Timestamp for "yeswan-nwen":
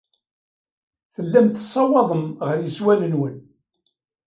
2.59-3.37